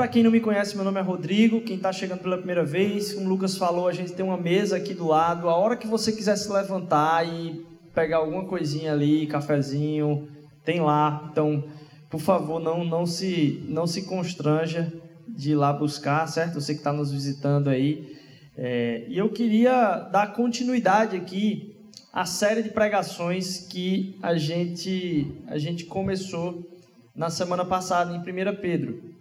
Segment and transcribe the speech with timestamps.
[0.00, 1.60] Para quem não me conhece, meu nome é Rodrigo.
[1.60, 4.78] Quem está chegando pela primeira vez, como o Lucas falou, a gente tem uma mesa
[4.78, 5.46] aqui do lado.
[5.46, 10.26] A hora que você quiser se levantar e pegar alguma coisinha ali, cafezinho,
[10.64, 11.28] tem lá.
[11.30, 11.64] Então,
[12.08, 14.90] por favor, não, não, se, não se constranja
[15.28, 16.54] de ir lá buscar, certo?
[16.54, 18.16] Você que está nos visitando aí.
[18.56, 21.76] É, e eu queria dar continuidade aqui
[22.10, 26.66] à série de pregações que a gente, a gente começou
[27.14, 29.19] na semana passada em 1 Pedro.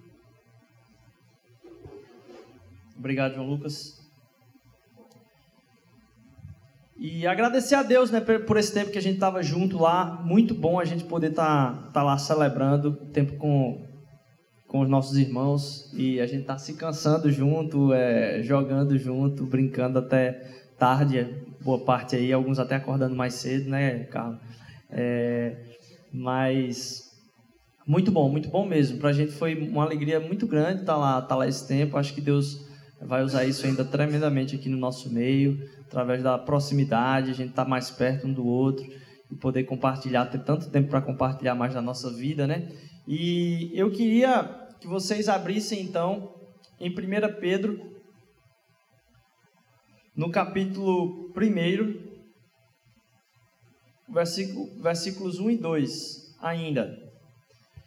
[2.99, 3.97] Obrigado, João Lucas.
[6.97, 10.21] E agradecer a Deus né, por esse tempo que a gente estava junto lá.
[10.25, 13.87] Muito bom a gente poder estar tá, tá lá celebrando tempo com,
[14.67, 15.89] com os nossos irmãos.
[15.93, 20.33] E a gente tá se cansando junto, é, jogando junto, brincando até
[20.77, 21.25] tarde.
[21.61, 24.39] Boa parte aí, alguns até acordando mais cedo, né, Carlos?
[24.89, 25.55] É,
[26.11, 27.17] mas
[27.87, 28.97] muito bom, muito bom mesmo.
[28.97, 31.97] Para a gente foi uma alegria muito grande estar tá lá, tá lá esse tempo.
[31.97, 32.68] Acho que Deus
[33.01, 37.63] vai usar isso ainda tremendamente aqui no nosso meio, através da proximidade, a gente estar
[37.63, 38.85] tá mais perto um do outro
[39.31, 42.71] e poder compartilhar, ter tanto tempo para compartilhar mais da nossa vida, né?
[43.07, 44.43] E eu queria
[44.79, 46.35] que vocês abrissem então
[46.79, 47.79] em 1 Pedro,
[50.15, 52.09] no capítulo 1,
[54.13, 57.09] versículo, versículos 1 e 2 ainda.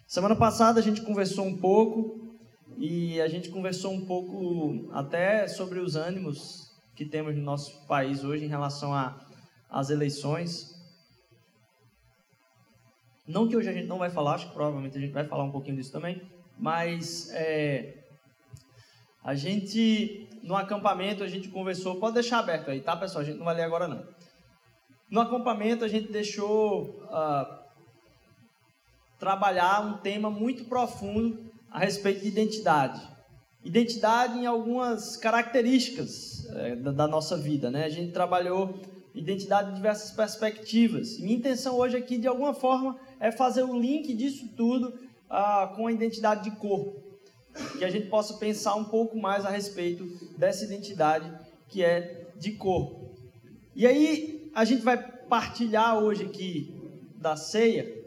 [0.07, 2.22] Semana passada a gente conversou um pouco
[2.77, 8.23] e a gente conversou um pouco até sobre os ânimos que temos no nosso país
[8.23, 8.91] hoje em relação
[9.69, 10.73] às eleições.
[13.27, 15.43] Não que hoje a gente não vai falar, acho que provavelmente a gente vai falar
[15.43, 16.21] um pouquinho disso também,
[16.57, 18.03] mas é,
[19.23, 23.21] a gente, no acampamento, a gente conversou, pode deixar aberto aí, tá pessoal?
[23.21, 24.05] A gente não vai ler agora não.
[25.09, 27.63] No acampamento a gente deixou uh,
[29.17, 33.01] trabalhar um tema muito profundo a respeito de identidade.
[33.65, 37.85] Identidade em algumas características é, da, da, nossa vida, né?
[37.85, 38.79] A gente trabalhou
[39.15, 41.17] identidade em diversas perspectivas.
[41.19, 44.93] Minha intenção hoje aqui, de alguma forma, é fazer o link disso tudo
[45.27, 47.01] ah, com a identidade de corpo.
[47.77, 50.05] Que a gente possa pensar um pouco mais a respeito
[50.37, 51.31] dessa identidade
[51.67, 53.15] que é de corpo.
[53.75, 56.75] E aí, a gente vai partilhar hoje aqui
[57.15, 58.03] da ceia.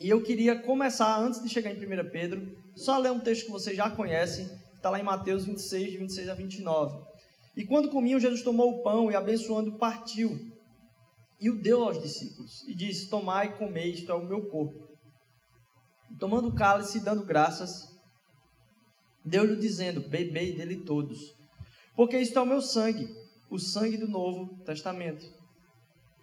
[0.00, 3.50] E eu queria começar, antes de chegar em 1 Pedro, só ler um texto que
[3.50, 7.06] vocês já conhecem, que está lá em Mateus 26, de 26 a 29.
[7.56, 10.38] E quando comiam, Jesus tomou o pão e, abençoando, partiu.
[11.40, 12.62] E o deu aos discípulos.
[12.68, 14.86] E disse: Tomai e comei, isto é o meu corpo.
[16.10, 17.88] E, tomando o cálice e dando graças,
[19.24, 21.34] deu-lhe dizendo: Bebei dele todos.
[21.96, 23.08] Porque isto é o meu sangue,
[23.50, 25.24] o sangue do Novo Testamento,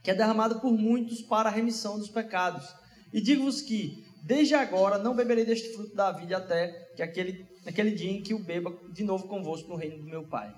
[0.03, 2.63] que é derramado por muitos para a remissão dos pecados.
[3.11, 7.91] E digo-vos que Desde agora não beberei deste fruto da vida até que aquele, aquele
[7.91, 10.55] dia em que o beba de novo convosco no reino do meu Pai.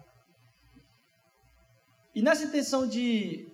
[2.14, 3.48] E nessa intenção de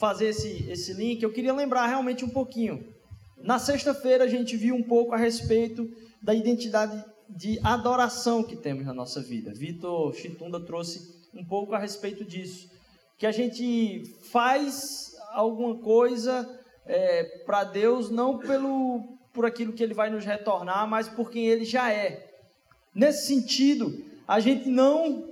[0.00, 2.90] fazer esse, esse link, eu queria lembrar realmente um pouquinho.
[3.36, 5.86] Na sexta-feira a gente viu um pouco a respeito
[6.22, 9.52] da identidade de adoração que temos na nossa vida.
[9.52, 12.70] Vitor Chitunda trouxe um pouco a respeito disso.
[13.18, 19.94] Que a gente faz alguma coisa é, para Deus não pelo por aquilo que Ele
[19.94, 22.28] vai nos retornar, mas por quem Ele já é.
[22.94, 25.30] Nesse sentido, a gente não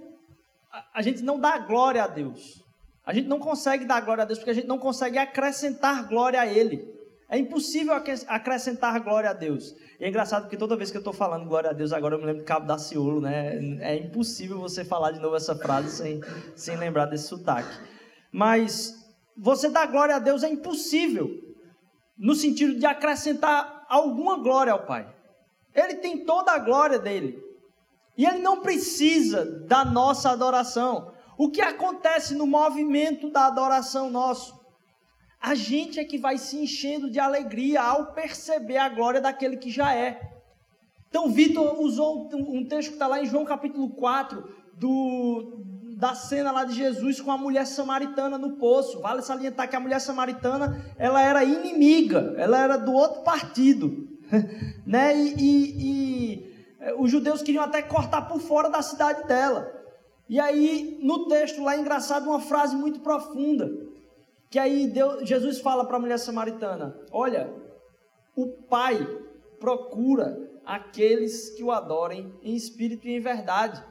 [0.95, 2.63] a gente não dá glória a Deus.
[3.05, 6.41] A gente não consegue dar glória a Deus porque a gente não consegue acrescentar glória
[6.41, 6.89] a Ele.
[7.29, 9.75] É impossível acrescentar glória a Deus.
[10.01, 12.19] E é engraçado porque toda vez que eu estou falando glória a Deus, agora eu
[12.19, 13.57] me lembro do Cabo da Ciolo, né?
[13.81, 16.21] É impossível você falar de novo essa frase sem,
[16.57, 17.79] sem lembrar desse sotaque.
[18.33, 19.00] Mas
[19.41, 21.31] você dar glória a Deus é impossível,
[22.19, 25.11] no sentido de acrescentar alguma glória ao Pai.
[25.75, 27.43] Ele tem toda a glória dele.
[28.19, 31.15] E ele não precisa da nossa adoração.
[31.39, 34.61] O que acontece no movimento da adoração nosso?
[35.41, 39.71] A gente é que vai se enchendo de alegria ao perceber a glória daquele que
[39.71, 40.21] já é.
[41.09, 45.65] Então, Vitor usou um texto que está lá em João capítulo 4, do,
[46.01, 49.01] da cena lá de Jesus com a mulher samaritana no poço.
[49.01, 54.09] Vale salientar que a mulher samaritana, ela era inimiga, ela era do outro partido,
[54.87, 55.15] né?
[55.15, 59.71] E, e, e é, os judeus queriam até cortar por fora da cidade dela.
[60.27, 63.71] E aí, no texto lá, é engraçado uma frase muito profunda,
[64.49, 67.53] que aí Deus, Jesus fala para a mulher samaritana: Olha,
[68.35, 69.07] o Pai
[69.59, 73.90] procura aqueles que o adorem em espírito e em verdade.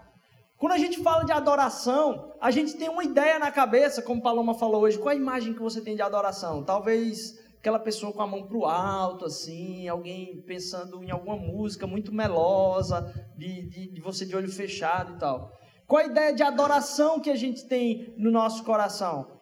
[0.60, 4.54] Quando a gente fala de adoração, a gente tem uma ideia na cabeça, como Paloma
[4.54, 6.66] falou hoje, qual a imagem que você tem de adoração?
[6.66, 11.88] Talvez aquela pessoa com a mão para o alto, assim, alguém pensando em alguma música
[11.88, 15.58] muito melosa, de, de, de, você de olho fechado e tal.
[15.88, 19.40] Qual a ideia de adoração que a gente tem no nosso coração?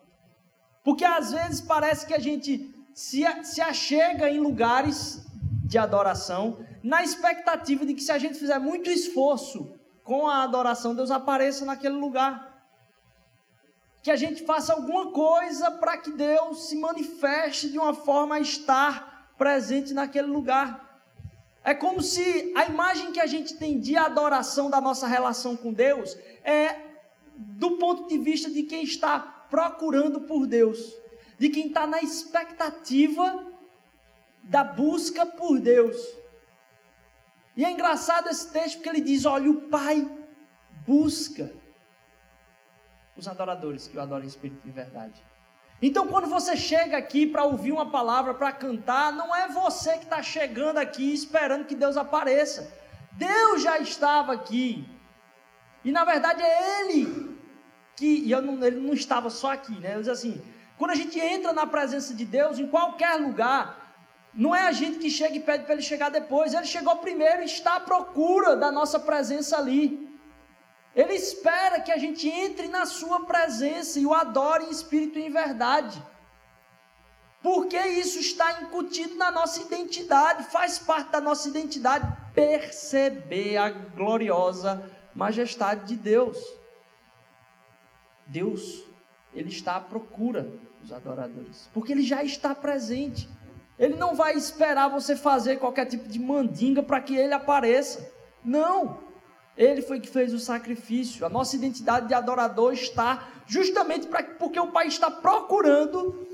[0.83, 5.25] Porque às vezes parece que a gente se, se achega em lugares
[5.65, 9.76] de adoração na expectativa de que se a gente fizer muito esforço
[10.07, 12.31] com a adoração, Deus apareça naquele lugar.
[14.01, 18.39] Que a gente faça alguma coisa para que Deus se manifeste de uma forma a
[18.39, 21.03] estar presente naquele lugar.
[21.61, 25.73] É como se a imagem que a gente tem de adoração da nossa relação com
[25.73, 26.77] Deus é
[27.35, 29.19] do ponto de vista de quem está
[29.49, 30.79] procurando por Deus,
[31.37, 33.45] de quem está na expectativa
[34.41, 35.97] da busca por Deus.
[37.57, 40.07] E é engraçado esse texto porque ele diz: olha, o Pai
[40.85, 41.51] busca
[43.17, 45.19] os adoradores que o adoram em espírito e verdade.
[45.81, 50.03] Então, quando você chega aqui para ouvir uma palavra, para cantar, não é você que
[50.03, 52.71] está chegando aqui esperando que Deus apareça.
[53.11, 54.87] Deus já estava aqui.
[55.83, 57.37] E na verdade é Ele
[57.95, 58.23] que.
[58.27, 59.95] E não, ele não estava só aqui, né?
[59.95, 60.41] Eu diz assim:
[60.77, 63.76] quando a gente entra na presença de Deus, em qualquer lugar,
[64.37, 66.53] não é a gente que chega e pede para ele chegar depois.
[66.53, 70.07] Ele chegou primeiro e está à procura da nossa presença ali.
[70.95, 75.25] Ele espera que a gente entre na sua presença e o adore em espírito e
[75.25, 76.01] em verdade.
[77.41, 82.05] Porque isso está incutido na nossa identidade, faz parte da nossa identidade
[82.35, 86.37] perceber a gloriosa majestade de Deus.
[88.27, 88.83] Deus,
[89.33, 93.27] ele está à procura dos adoradores, porque ele já está presente.
[93.79, 98.11] Ele não vai esperar você fazer qualquer tipo de mandinga para que ele apareça.
[98.43, 98.97] Não.
[99.55, 101.25] Ele foi que fez o sacrifício.
[101.25, 106.27] A nossa identidade de adorador está justamente pra, porque o Pai está procurando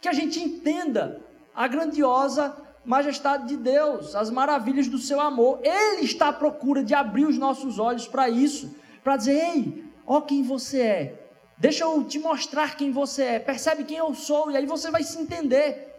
[0.00, 1.20] que a gente entenda
[1.54, 5.60] a grandiosa majestade de Deus, as maravilhas do seu amor.
[5.62, 10.20] Ele está à procura de abrir os nossos olhos para isso, para dizer: ei, ó
[10.20, 11.22] quem você é.
[11.58, 13.38] Deixa eu te mostrar quem você é.
[13.38, 15.95] Percebe quem eu sou e aí você vai se entender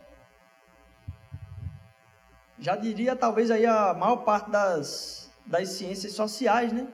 [2.60, 6.88] já diria talvez aí a maior parte das, das ciências sociais, né?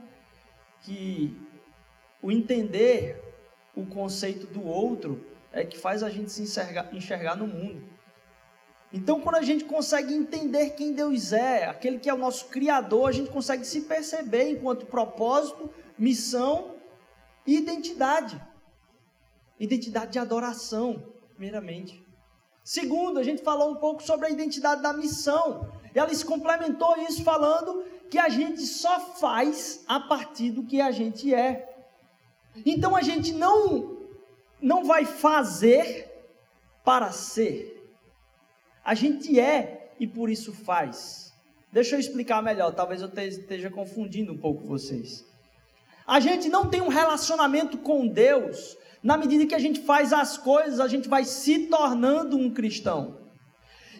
[0.81, 1.35] Que
[2.21, 3.21] o entender
[3.75, 7.83] o conceito do outro é que faz a gente se enxergar, enxergar no mundo.
[8.91, 13.09] Então, quando a gente consegue entender quem Deus é, aquele que é o nosso Criador,
[13.09, 16.75] a gente consegue se perceber enquanto propósito, missão
[17.47, 18.39] e identidade.
[19.59, 22.02] Identidade de adoração, primeiramente.
[22.63, 25.69] Segundo, a gente falou um pouco sobre a identidade da missão.
[25.93, 30.91] Ela se complementou isso falando que a gente só faz a partir do que a
[30.91, 31.69] gente é.
[32.65, 34.01] Então a gente não
[34.61, 36.09] não vai fazer
[36.85, 37.69] para ser.
[38.83, 41.33] A gente é e por isso faz.
[41.71, 45.25] Deixa eu explicar melhor, talvez eu esteja confundindo um pouco vocês.
[46.05, 50.37] A gente não tem um relacionamento com Deus na medida que a gente faz as
[50.37, 53.17] coisas, a gente vai se tornando um cristão.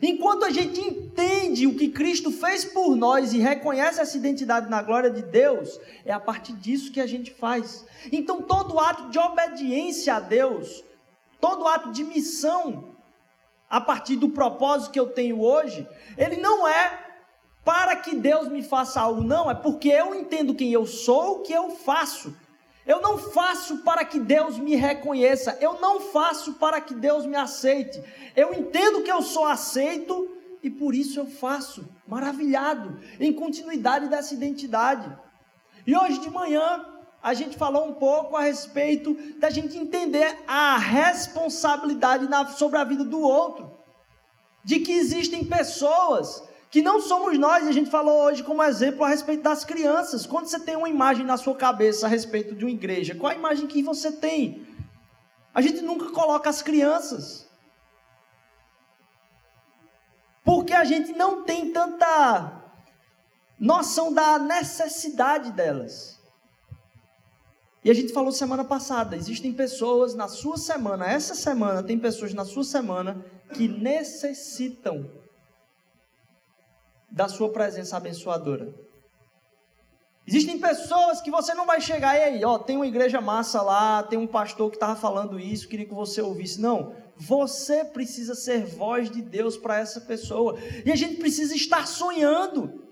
[0.01, 4.81] Enquanto a gente entende o que Cristo fez por nós e reconhece essa identidade na
[4.81, 7.85] glória de Deus, é a partir disso que a gente faz.
[8.11, 10.83] Então, todo ato de obediência a Deus,
[11.39, 12.95] todo ato de missão,
[13.69, 16.99] a partir do propósito que eu tenho hoje, ele não é
[17.63, 21.39] para que Deus me faça algo, não, é porque eu entendo quem eu sou, o
[21.43, 22.35] que eu faço.
[22.85, 27.35] Eu não faço para que Deus me reconheça, eu não faço para que Deus me
[27.35, 28.03] aceite.
[28.35, 30.29] Eu entendo que eu sou aceito
[30.61, 35.09] e por isso eu faço, maravilhado, em continuidade dessa identidade.
[35.87, 36.85] E hoje de manhã
[37.21, 43.05] a gente falou um pouco a respeito da gente entender a responsabilidade sobre a vida
[43.05, 43.71] do outro,
[44.61, 49.03] de que existem pessoas que não somos nós, e a gente falou hoje como exemplo
[49.03, 50.25] a respeito das crianças.
[50.25, 53.35] Quando você tem uma imagem na sua cabeça a respeito de uma igreja, qual a
[53.35, 54.65] imagem que você tem?
[55.53, 57.47] A gente nunca coloca as crianças.
[60.43, 62.63] Porque a gente não tem tanta
[63.59, 66.19] noção da necessidade delas.
[67.83, 72.33] E a gente falou semana passada, existem pessoas na sua semana, essa semana tem pessoas
[72.33, 75.21] na sua semana que necessitam
[77.13, 78.73] da sua presença abençoadora.
[80.25, 84.01] Existem pessoas que você não vai chegar e aí, ó, tem uma igreja massa lá,
[84.01, 86.59] tem um pastor que estava falando isso, queria que você ouvisse.
[86.59, 90.57] Não, você precisa ser voz de Deus para essa pessoa.
[90.83, 92.83] E a gente precisa estar sonhando.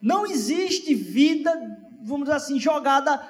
[0.00, 1.52] Não existe vida,
[2.02, 3.20] vamos dizer assim, jogada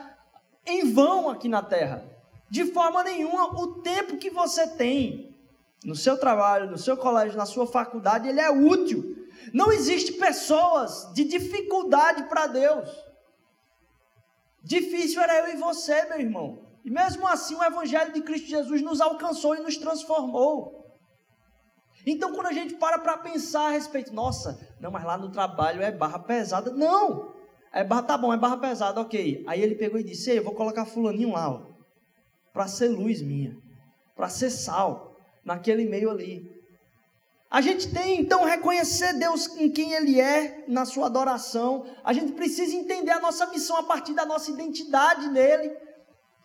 [0.65, 2.05] em vão aqui na terra.
[2.49, 5.35] De forma nenhuma, o tempo que você tem
[5.85, 9.22] no seu trabalho, no seu colégio, na sua faculdade, ele é útil.
[9.53, 12.89] Não existe pessoas de dificuldade para Deus.
[14.63, 16.67] Difícil era eu e você, meu irmão.
[16.85, 20.83] E mesmo assim, o Evangelho de Cristo Jesus nos alcançou e nos transformou.
[22.05, 25.83] Então, quando a gente para para pensar a respeito, nossa, não, mas lá no trabalho
[25.83, 26.71] é barra pesada.
[26.73, 27.33] Não!
[27.73, 29.45] É barra, tá bom, é barra pesada, ok.
[29.47, 31.65] Aí ele pegou e disse: Ei, eu vou colocar Fulaninho lá,
[32.53, 33.57] para ser luz minha,
[34.15, 36.62] para ser sal, naquele meio ali.
[37.53, 41.85] A gente tem então reconhecer Deus em quem Ele é, na sua adoração.
[42.03, 45.77] A gente precisa entender a nossa missão a partir da nossa identidade nele,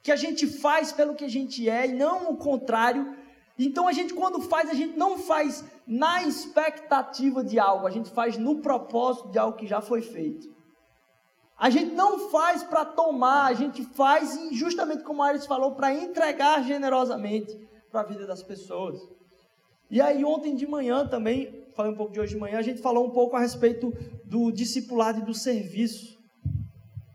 [0.03, 3.15] que a gente faz pelo que a gente é e não o contrário.
[3.57, 8.09] Então a gente, quando faz, a gente não faz na expectativa de algo, a gente
[8.09, 10.53] faz no propósito de algo que já foi feito.
[11.57, 15.93] A gente não faz para tomar, a gente faz justamente como a Ares falou, para
[15.93, 17.57] entregar generosamente
[17.89, 18.99] para a vida das pessoas.
[19.89, 22.81] E aí, ontem de manhã também, falei um pouco de hoje de manhã, a gente
[22.81, 23.93] falou um pouco a respeito
[24.25, 26.17] do discipulado e do serviço.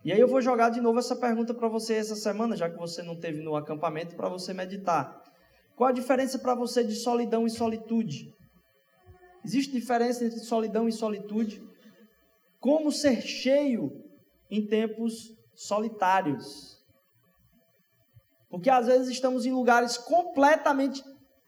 [0.05, 2.79] E aí eu vou jogar de novo essa pergunta para você essa semana, já que
[2.79, 5.23] você não teve no acampamento, para você meditar.
[5.77, 8.35] Qual a diferença para você de solidão e solitude?
[9.45, 11.63] Existe diferença entre solidão e solitude?
[12.59, 13.93] Como ser cheio
[14.51, 16.81] em tempos solitários?
[18.49, 21.03] Porque às vezes estamos em lugares completamente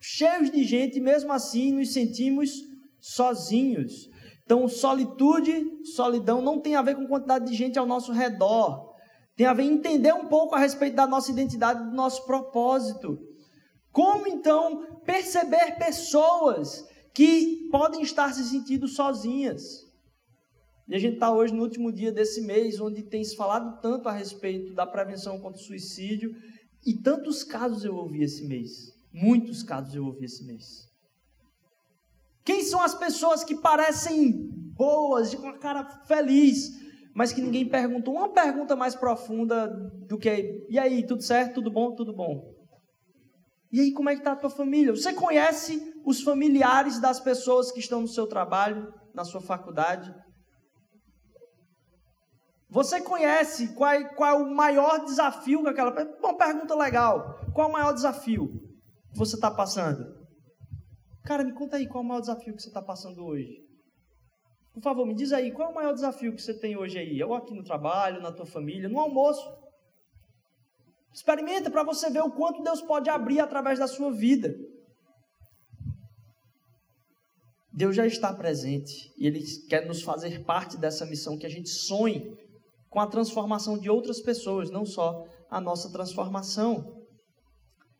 [0.07, 2.51] cheios de gente, mesmo assim nos sentimos
[2.99, 4.07] sozinhos.
[4.43, 8.93] Então, solitude, solidão não tem a ver com quantidade de gente ao nosso redor.
[9.35, 13.17] Tem a ver entender um pouco a respeito da nossa identidade, do nosso propósito.
[13.91, 19.63] Como então perceber pessoas que podem estar se sentindo sozinhas?
[20.87, 24.07] E a gente está hoje no último dia desse mês, onde tem se falado tanto
[24.07, 26.31] a respeito da prevenção contra o suicídio,
[26.85, 28.94] e tantos casos eu ouvi esse mês.
[29.17, 30.91] Muitos casos eu ouvi esse mês.
[32.43, 36.69] Quem são as pessoas que parecem boas, com a cara feliz,
[37.13, 39.67] mas que ninguém perguntou uma pergunta mais profunda
[40.05, 41.55] do que e aí, tudo certo?
[41.55, 41.95] Tudo bom?
[41.95, 42.53] Tudo bom.
[43.71, 44.93] E aí, como é que está a tua família?
[44.93, 50.13] Você conhece os familiares das pessoas que estão no seu trabalho, na sua faculdade?
[52.69, 55.93] Você conhece qual é, qual é o maior desafio que aquela...
[56.19, 57.39] Uma pergunta legal.
[57.53, 58.64] Qual é o maior desafio?
[59.15, 60.13] Que você está passando?
[61.23, 63.63] Cara, me conta aí qual é o maior desafio que você está passando hoje.
[64.73, 67.23] Por favor, me diz aí, qual é o maior desafio que você tem hoje aí?
[67.23, 69.41] Ou aqui no trabalho, na tua família, no almoço.
[71.13, 74.53] Experimenta para você ver o quanto Deus pode abrir através da sua vida.
[77.71, 81.69] Deus já está presente e Ele quer nos fazer parte dessa missão que a gente
[81.69, 82.37] sonhe
[82.89, 87.04] com a transformação de outras pessoas, não só a nossa transformação.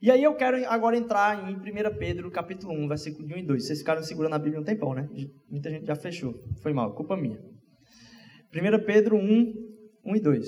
[0.05, 3.65] E aí eu quero agora entrar em 1 Pedro, capítulo 1, versículo 1 e 2.
[3.65, 5.09] Vocês ficaram segurando a Bíblia um tempão, né?
[5.49, 6.35] Muita gente já fechou.
[6.61, 7.39] Foi mal, culpa minha.
[8.53, 9.53] 1 Pedro 1,
[10.05, 10.47] 1 e 2.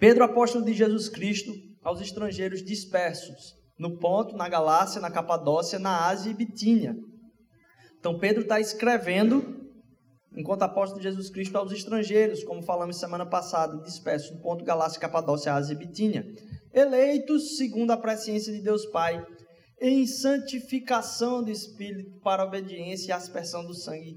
[0.00, 1.52] Pedro, apóstolo de Jesus Cristo,
[1.84, 6.96] aos estrangeiros dispersos, no Ponto, na Galácia, na Capadócia, na Ásia e Bitínia.
[8.00, 9.64] Então Pedro está escrevendo,
[10.36, 15.00] enquanto apóstolo de Jesus Cristo, aos estrangeiros, como falamos semana passada, dispersos no Ponto, Galácia,
[15.00, 16.26] Capadócia, Ásia e Bitínia
[16.72, 19.24] eleitos segundo a presciência de Deus Pai,
[19.80, 24.16] em santificação do Espírito para obediência e aspersão do sangue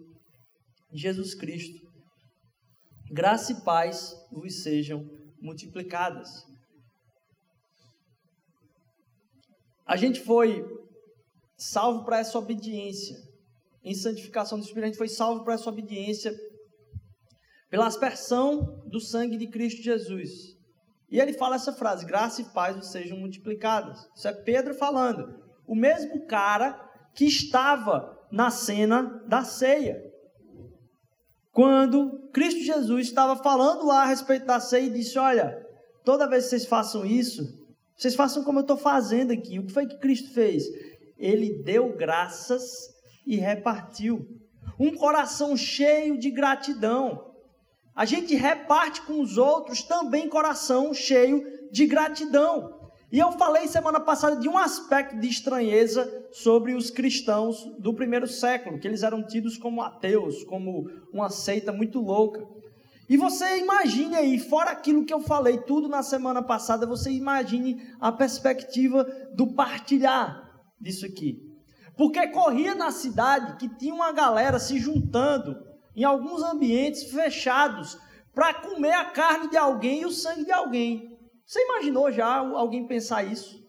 [0.91, 1.85] de Jesus Cristo.
[3.11, 5.03] Graça e paz vos sejam
[5.41, 6.29] multiplicadas.
[9.85, 10.63] A gente foi
[11.57, 13.15] salvo para essa obediência.
[13.83, 16.33] Em santificação do Espírito, a gente foi salvo para essa obediência
[17.69, 20.54] pela aspersão do sangue de Cristo Jesus.
[21.15, 24.05] E ele fala essa frase: graça e paz sejam multiplicadas.
[24.13, 25.39] Isso é Pedro falando.
[25.65, 26.77] O mesmo cara
[27.13, 30.03] que estava na cena da ceia.
[31.53, 35.57] Quando Cristo Jesus estava falando lá a respeito da ceia e disse: Olha,
[36.03, 37.47] toda vez que vocês façam isso,
[37.95, 39.57] vocês façam como eu estou fazendo aqui.
[39.57, 40.65] O que foi que Cristo fez?
[41.17, 42.89] Ele deu graças
[43.25, 44.19] e repartiu.
[44.77, 47.34] Um coração cheio de gratidão
[47.95, 52.75] a gente reparte com os outros também coração cheio de gratidão.
[53.11, 58.27] E eu falei semana passada de um aspecto de estranheza sobre os cristãos do primeiro
[58.27, 62.45] século, que eles eram tidos como ateus, como uma seita muito louca.
[63.07, 67.81] E você imagine aí, fora aquilo que eu falei tudo na semana passada, você imagine
[68.01, 71.39] a perspectiva do partilhar disso aqui.
[71.95, 75.55] Porque corria na cidade que tinha uma galera se juntando
[75.95, 77.97] em alguns ambientes fechados
[78.33, 81.17] para comer a carne de alguém e o sangue de alguém.
[81.45, 83.63] Você imaginou já alguém pensar isso?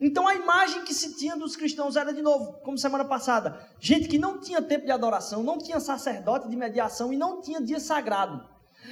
[0.00, 4.08] Então a imagem que se tinha dos cristãos era, de novo, como semana passada, gente
[4.08, 7.78] que não tinha tempo de adoração, não tinha sacerdote de mediação e não tinha dia
[7.78, 8.48] sagrado.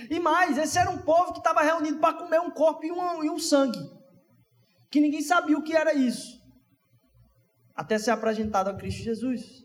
[0.08, 3.24] E mais, esse era um povo que estava reunido para comer um corpo e um,
[3.24, 3.80] e um sangue.
[4.88, 6.40] Que ninguém sabia o que era isso.
[7.74, 9.64] Até ser apresentado a Cristo Jesus.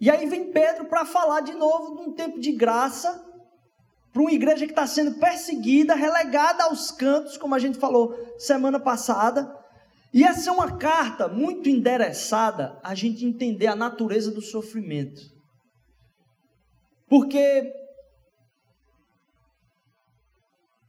[0.00, 3.24] E aí vem Pedro para falar de novo de um tempo de graça
[4.12, 8.78] para uma igreja que está sendo perseguida, relegada aos cantos, como a gente falou semana
[8.78, 9.52] passada.
[10.12, 15.20] E essa é uma carta muito endereçada a gente entender a natureza do sofrimento.
[17.08, 17.72] Porque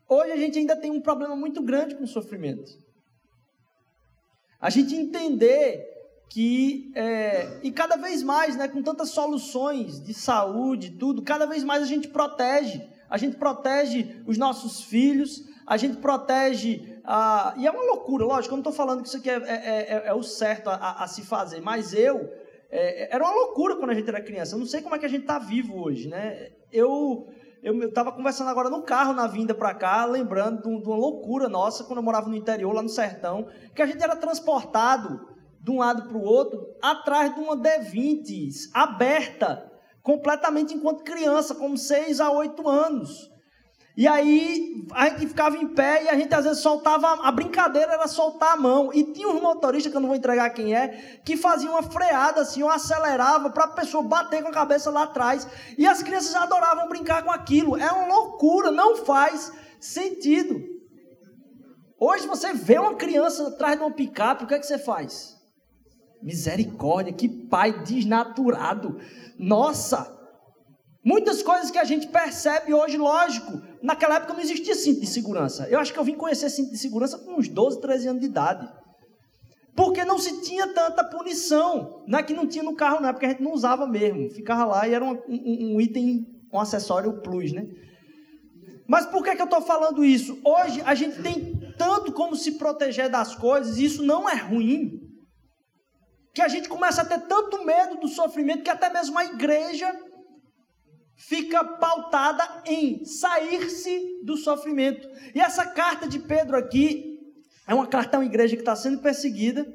[0.07, 2.71] hoje a gente ainda tem um problema muito grande com o sofrimento.
[4.59, 5.94] A gente entender
[6.29, 11.63] que, é, e cada vez mais, né, com tantas soluções de saúde, tudo, cada vez
[11.63, 16.99] mais a gente protege a gente protege os nossos filhos, a gente protege.
[17.03, 19.93] Ah, e é uma loucura, lógico, eu não estou falando que isso aqui é, é,
[19.93, 22.29] é, é o certo a, a, a, se fazer, mas eu.
[22.69, 24.55] É, era uma loucura quando a gente era criança.
[24.55, 26.49] Eu não sei como é que a gente está vivo hoje, né?
[26.71, 27.27] Eu.
[27.63, 31.83] Eu estava conversando agora no carro na vinda para cá, lembrando de uma loucura nossa
[31.83, 35.27] quando eu morava no interior, lá no sertão, que a gente era transportado
[35.65, 39.71] de um lado para o outro atrás de uma D20 aberta
[40.03, 43.31] completamente enquanto criança, como seis a oito anos.
[43.97, 47.93] E aí a gente ficava em pé e a gente às vezes soltava, a brincadeira
[47.93, 48.91] era soltar a mão.
[48.93, 50.89] E tinha uns motoristas, que eu não vou entregar quem é,
[51.25, 55.03] que faziam uma freada assim, ou acelerava para a pessoa bater com a cabeça lá
[55.03, 55.47] atrás.
[55.79, 57.75] E as crianças adoravam brincar com aquilo.
[57.75, 60.61] É uma loucura, não faz sentido.
[61.99, 65.34] Hoje você vê uma criança atrás de uma picape, o que é que você faz?
[66.21, 68.97] Misericórdia, que pai desnaturado.
[69.37, 70.13] Nossa!
[71.03, 75.67] Muitas coisas que a gente percebe hoje, lógico, naquela época não existia cinto de segurança.
[75.69, 78.27] Eu acho que eu vim conhecer cinto de segurança com uns 12, 13 anos de
[78.27, 78.67] idade.
[79.75, 82.03] Porque não se tinha tanta punição.
[82.07, 84.31] Não é que não tinha no carro, não, é porque a gente não usava mesmo.
[84.31, 87.67] Ficava lá e era um, um, um item, um acessório plus, né?
[88.87, 90.39] Mas por que, que eu estou falando isso?
[90.43, 95.04] Hoje a gente tem tanto como se proteger das coisas, e isso não é ruim
[96.35, 99.89] que a gente começa a ter tanto medo do sofrimento que até mesmo a igreja
[101.15, 105.07] fica pautada em sair-se do sofrimento.
[105.33, 107.21] E essa carta de Pedro aqui
[107.65, 109.65] é uma carta a uma igreja que está sendo perseguida.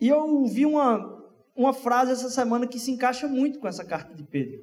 [0.00, 1.22] E eu ouvi uma,
[1.54, 4.58] uma frase essa semana que se encaixa muito com essa carta de Pedro.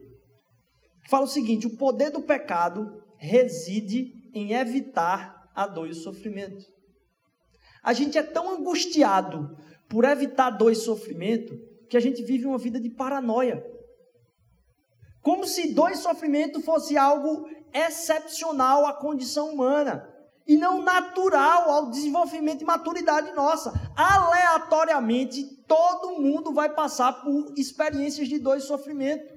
[1.08, 6.66] Fala o seguinte: o poder do pecado reside em evitar a dor e o sofrimento.
[7.88, 11.58] A gente é tão angustiado por evitar dor e sofrimento
[11.90, 13.66] que a gente vive uma vida de paranoia.
[15.22, 20.06] Como se dor e sofrimento fosse algo excepcional à condição humana
[20.46, 23.72] e não natural ao desenvolvimento e maturidade nossa.
[23.96, 29.34] Aleatoriamente, todo mundo vai passar por experiências de dor e sofrimento.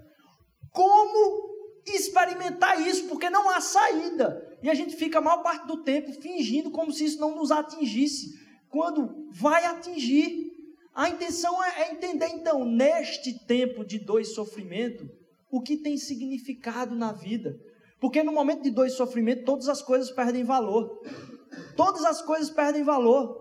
[0.72, 1.49] Como
[1.86, 3.08] experimentar isso?
[3.08, 4.58] Porque não há saída.
[4.62, 7.50] E a gente fica a maior parte do tempo fingindo como se isso não nos
[7.50, 8.38] atingisse,
[8.68, 10.50] quando vai atingir.
[10.94, 15.08] A intenção é, é entender, então, neste tempo de dor e sofrimento,
[15.50, 17.58] o que tem significado na vida.
[18.00, 21.00] Porque no momento de dor e sofrimento, todas as coisas perdem valor.
[21.76, 23.40] Todas as coisas perdem valor.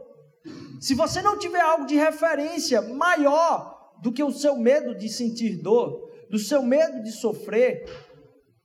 [0.79, 5.61] Se você não tiver algo de referência maior do que o seu medo de sentir
[5.61, 7.85] dor, do seu medo de sofrer,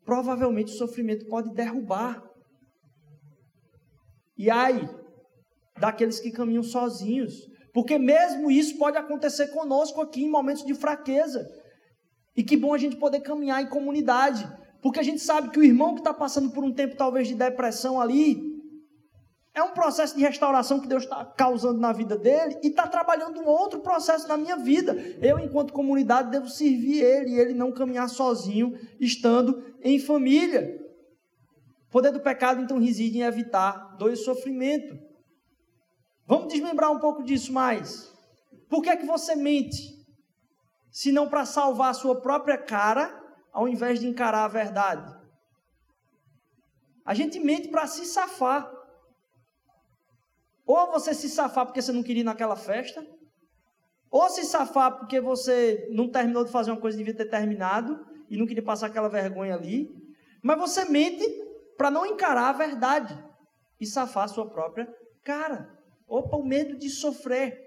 [0.05, 2.23] provavelmente o sofrimento pode derrubar.
[4.37, 4.89] E ai
[5.79, 11.45] daqueles que caminham sozinhos, porque mesmo isso pode acontecer conosco aqui em momentos de fraqueza.
[12.37, 14.49] E que bom a gente poder caminhar em comunidade,
[14.83, 17.35] porque a gente sabe que o irmão que está passando por um tempo talvez de
[17.35, 18.54] depressão ali,
[19.55, 23.41] é um processo de restauração que Deus está causando na vida dele e está trabalhando
[23.41, 24.93] um outro processo na minha vida.
[25.23, 30.81] Eu, enquanto comunidade, devo servir ele e ele não caminhar sozinho, estando em família.
[31.87, 34.99] O poder do pecado, então, reside em evitar dor e sofrimento.
[36.27, 38.13] Vamos desmembrar um pouco disso mais.
[38.69, 40.05] Por que é que você mente?
[40.91, 45.15] Se não para salvar a sua própria cara, ao invés de encarar a verdade.
[47.05, 48.69] A gente mente para se safar.
[50.67, 53.05] Ou você se safar porque você não queria ir naquela festa,
[54.11, 57.99] ou se safar porque você não terminou de fazer uma coisa que devia ter terminado
[58.31, 59.91] e não queria passar aquela vergonha ali.
[60.43, 61.25] Mas você mente
[61.77, 63.19] para não encarar a verdade
[63.81, 64.89] e safar a sua própria
[65.25, 65.69] cara.
[66.07, 67.59] Opa, o medo de sofrer.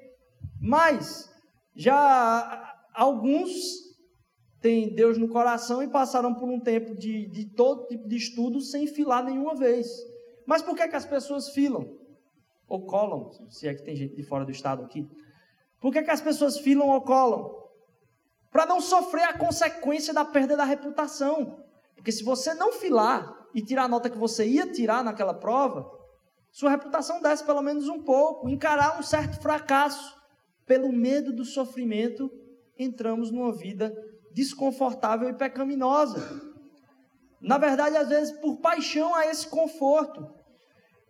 [0.61, 1.29] Mas
[1.75, 3.51] já alguns
[4.61, 8.61] têm Deus no coração e passaram por um tempo de, de todo tipo de estudo
[8.61, 9.87] sem filar nenhuma vez.
[10.45, 11.96] Mas por que, que as pessoas filam?
[12.67, 15.07] Ou colam, se é que tem gente de fora do estado aqui.
[15.79, 17.55] Por que, que as pessoas filam ou colam?
[18.51, 21.63] Para não sofrer a consequência da perda da reputação.
[21.95, 25.89] Porque se você não filar e tirar a nota que você ia tirar naquela prova,
[26.51, 28.49] sua reputação desce pelo menos um pouco.
[28.49, 30.17] Encarar um certo fracasso.
[30.65, 32.29] Pelo medo do sofrimento,
[32.77, 33.95] entramos numa vida
[34.33, 36.19] desconfortável e pecaminosa.
[37.39, 40.27] Na verdade, às vezes, por paixão a esse conforto.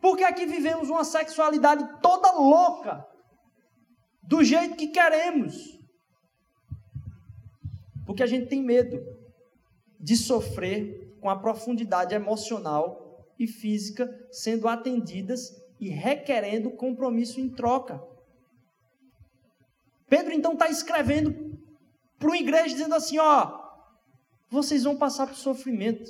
[0.02, 3.06] Porque aqui vivemos uma sexualidade toda louca,
[4.24, 5.78] do jeito que queremos.
[8.06, 9.00] Porque a gente tem medo
[10.00, 18.02] de sofrer com a profundidade emocional e física sendo atendidas e requerendo compromisso em troca.
[20.10, 21.34] Pedro então está escrevendo
[22.18, 23.68] para uma igreja dizendo assim: ó,
[24.50, 26.10] vocês vão passar por sofrimento.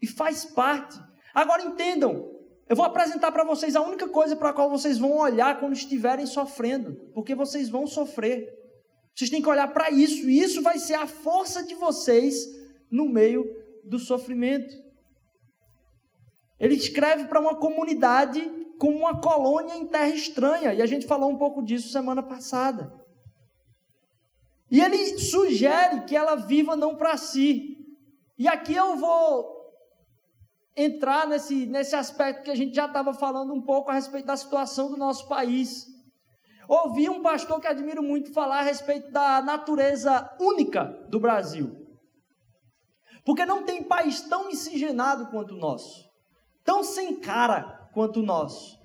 [0.00, 0.98] E faz parte.
[1.32, 2.28] Agora entendam,
[2.72, 5.74] eu vou apresentar para vocês a única coisa para a qual vocês vão olhar quando
[5.74, 8.50] estiverem sofrendo, porque vocês vão sofrer.
[9.14, 12.34] Vocês têm que olhar para isso, e isso vai ser a força de vocês
[12.90, 13.44] no meio
[13.84, 14.74] do sofrimento.
[16.58, 18.40] Ele escreve para uma comunidade
[18.78, 22.90] como uma colônia em terra estranha, e a gente falou um pouco disso semana passada.
[24.70, 27.76] E ele sugere que ela viva não para si.
[28.38, 29.51] E aqui eu vou
[30.76, 34.36] entrar nesse, nesse aspecto que a gente já estava falando um pouco a respeito da
[34.36, 35.86] situação do nosso país.
[36.68, 41.76] Ouvi um pastor que admiro muito falar a respeito da natureza única do Brasil.
[43.24, 46.08] Porque não tem país tão miscigenado quanto o nosso,
[46.64, 48.80] tão sem cara quanto o nosso,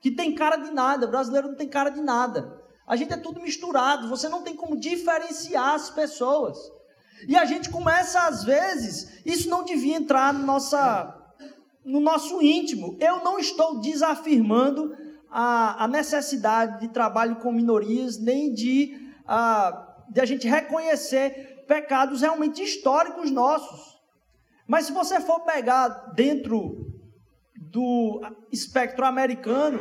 [0.00, 2.60] que tem cara de nada, o brasileiro não tem cara de nada.
[2.86, 6.58] A gente é tudo misturado, você não tem como diferenciar as pessoas.
[7.28, 11.21] E a gente começa, às vezes, isso não devia entrar no, nossa,
[11.84, 12.96] no nosso íntimo.
[13.00, 14.96] Eu não estou desafirmando
[15.30, 22.20] a, a necessidade de trabalho com minorias, nem de, a, de a gente reconhecer pecados
[22.20, 23.98] realmente históricos nossos.
[24.66, 26.86] Mas se você for pegar dentro
[27.56, 29.80] do espectro americano,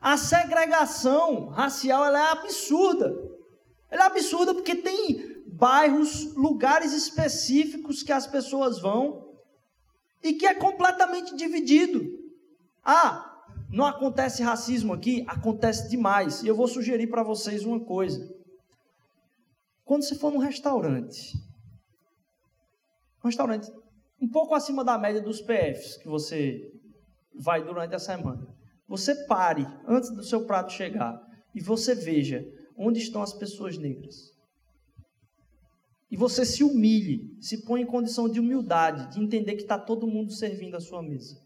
[0.00, 3.12] a segregação racial ela é absurda.
[3.90, 9.29] Ela é absurda porque tem bairros, lugares específicos que as pessoas vão
[10.22, 12.00] e que é completamente dividido.
[12.84, 15.24] Ah, não acontece racismo aqui?
[15.28, 16.42] Acontece demais.
[16.42, 18.28] E eu vou sugerir para vocês uma coisa.
[19.84, 21.32] Quando você for num restaurante,
[23.22, 23.70] um restaurante
[24.20, 26.60] um pouco acima da média dos PFs que você
[27.34, 28.46] vai durante a semana,
[28.86, 31.18] você pare antes do seu prato chegar
[31.54, 32.44] e você veja
[32.76, 34.32] onde estão as pessoas negras.
[36.10, 40.08] E você se humilhe, se põe em condição de humildade, de entender que está todo
[40.08, 41.36] mundo servindo a sua mesa.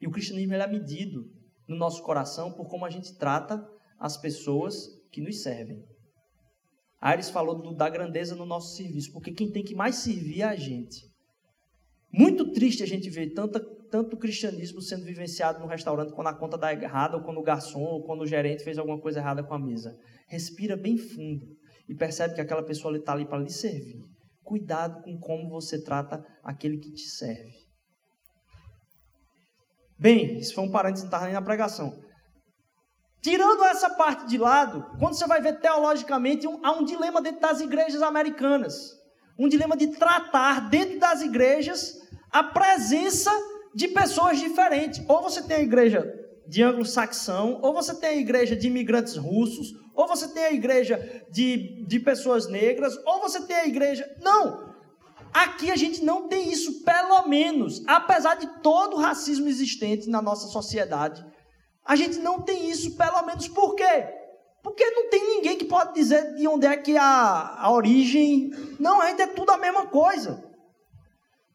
[0.00, 1.30] E o cristianismo é medido
[1.68, 3.62] no nosso coração por como a gente trata
[3.98, 5.84] as pessoas que nos servem.
[6.98, 10.44] Aires falou do, da grandeza no nosso serviço, porque quem tem que mais servir é
[10.44, 11.06] a gente.
[12.10, 13.60] Muito triste a gente ver tanta,
[13.90, 17.82] tanto cristianismo sendo vivenciado no restaurante quando a conta dá errada, ou quando o garçom,
[17.82, 19.94] ou quando o gerente fez alguma coisa errada com a mesa.
[20.26, 21.46] Respira bem fundo
[21.88, 24.02] e percebe que aquela pessoa está ali para lhe servir.
[24.42, 27.66] Cuidado com como você trata aquele que te serve.
[29.98, 31.98] Bem, isso foi um parênteses, não estava nem na pregação.
[33.22, 37.60] Tirando essa parte de lado, quando você vai ver teologicamente, há um dilema dentro das
[37.60, 38.92] igrejas americanas.
[39.38, 41.94] Um dilema de tratar dentro das igrejas
[42.30, 43.30] a presença
[43.74, 45.04] de pessoas diferentes.
[45.08, 49.74] Ou você tem a igreja de anglo-saxão, ou você tem a igreja de imigrantes russos,
[49.94, 54.08] ou você tem a igreja de, de pessoas negras, ou você tem a igreja.
[54.22, 54.74] Não!
[55.32, 60.22] Aqui a gente não tem isso, pelo menos, apesar de todo o racismo existente na
[60.22, 61.24] nossa sociedade,
[61.84, 64.08] a gente não tem isso, pelo menos, por quê?
[64.62, 68.50] Porque não tem ninguém que pode dizer de onde é que é a, a origem.
[68.80, 70.42] Não, ainda é tudo a mesma coisa.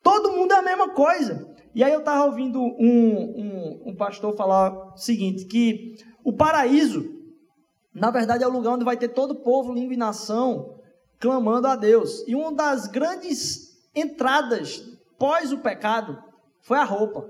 [0.02, 1.51] Todo mundo é a mesma coisa.
[1.74, 7.04] E aí eu estava ouvindo um, um, um, pastor falar o seguinte, que o paraíso,
[7.94, 10.78] na verdade, é o lugar onde vai ter todo povo, língua e nação
[11.20, 12.28] clamando a Deus.
[12.28, 14.84] E uma das grandes entradas
[15.18, 16.18] pós o pecado
[16.62, 17.30] foi a roupa.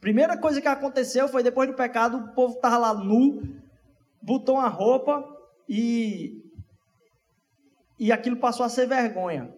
[0.00, 3.42] Primeira coisa que aconteceu foi depois do pecado, o povo estava lá nu,
[4.22, 5.22] botou uma roupa
[5.68, 6.40] e,
[7.98, 9.52] e aquilo passou a ser vergonha.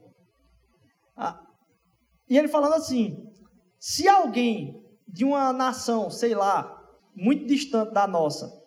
[1.17, 1.39] Ah,
[2.29, 3.32] e ele falando assim:
[3.85, 6.81] se alguém de uma nação, sei lá,
[7.17, 8.63] muito distante da nossa,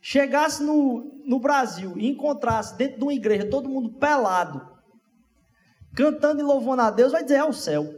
[0.00, 4.64] chegasse no, no Brasil e encontrasse dentro de uma igreja todo mundo pelado,
[5.96, 7.92] cantando e louvando a Deus, vai dizer: é o céu.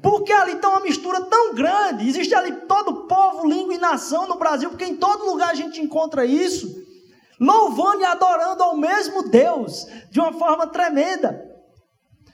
[0.00, 4.38] Porque ali está uma mistura tão grande, existe ali todo povo, língua e nação no
[4.38, 6.86] Brasil, porque em todo lugar a gente encontra isso,
[7.40, 11.50] louvando e adorando ao mesmo Deus, de uma forma tremenda.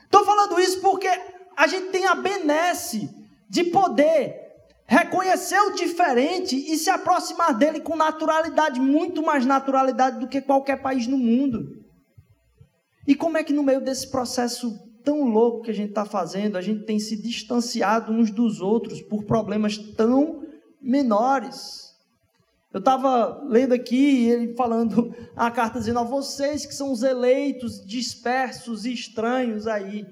[0.05, 3.09] Estou falando isso porque a gente tem a benesse
[3.49, 4.47] de poder
[4.87, 10.81] reconhecer o diferente e se aproximar dele com naturalidade, muito mais naturalidade do que qualquer
[10.81, 11.85] país no mundo.
[13.07, 16.57] E como é que no meio desse processo tão louco que a gente está fazendo,
[16.57, 20.45] a gente tem se distanciado uns dos outros por problemas tão
[20.81, 21.87] menores?
[22.73, 27.85] Eu estava lendo aqui ele falando a carta dizendo a vocês que são os eleitos,
[27.85, 30.07] dispersos e estranhos aí.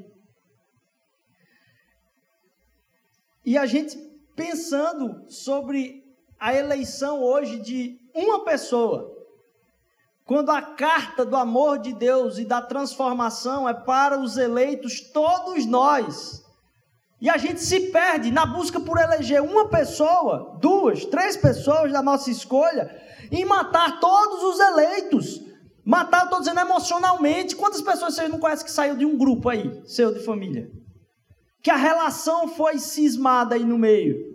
[3.45, 3.97] E a gente
[4.35, 6.03] pensando sobre
[6.41, 9.13] a eleição hoje de uma pessoa,
[10.25, 15.67] quando a carta do amor de Deus e da transformação é para os eleitos, todos
[15.67, 16.43] nós,
[17.21, 22.03] e a gente se perde na busca por eleger uma pessoa, duas, três pessoas da
[22.03, 22.91] nossa escolha,
[23.31, 25.41] e matar todos os eleitos.
[25.85, 27.55] Matar, estou dizendo emocionalmente.
[27.57, 30.71] Quantas pessoas vocês não conhecem que saiu de um grupo aí, seu de família?
[31.65, 34.35] Que a relação foi cismada aí no meio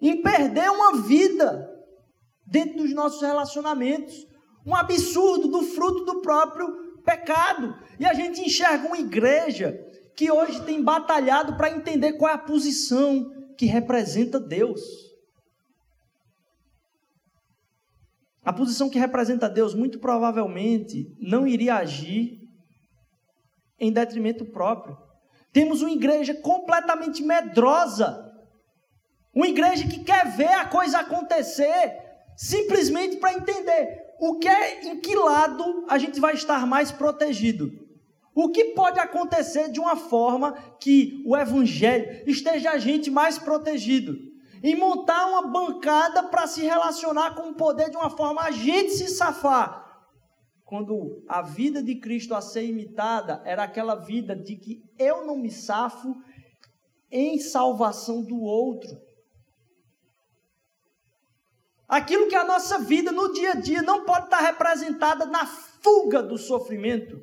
[0.00, 1.68] em perder uma vida
[2.46, 4.26] dentro dos nossos relacionamentos.
[4.66, 7.76] Um absurdo do fruto do próprio pecado.
[7.98, 9.78] E a gente enxerga uma igreja
[10.16, 14.80] que hoje tem batalhado para entender qual é a posição que representa Deus.
[18.42, 22.40] A posição que representa Deus, muito provavelmente, não iria agir
[23.78, 24.96] em detrimento próprio.
[25.52, 28.30] Temos uma igreja completamente medrosa
[29.34, 31.98] uma igreja que quer ver a coisa acontecer
[32.36, 37.70] simplesmente para entender o que é, em que lado a gente vai estar mais protegido.
[38.34, 44.16] O que pode acontecer de uma forma que o evangelho esteja a gente mais protegido?
[44.62, 48.90] E montar uma bancada para se relacionar com o poder de uma forma a gente
[48.90, 49.89] se safar.
[50.70, 55.36] Quando a vida de Cristo a ser imitada era aquela vida de que eu não
[55.36, 56.14] me safo
[57.10, 58.96] em salvação do outro.
[61.88, 66.22] Aquilo que a nossa vida no dia a dia não pode estar representada na fuga
[66.22, 67.20] do sofrimento,